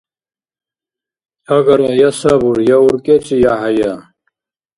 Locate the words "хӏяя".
3.59-3.93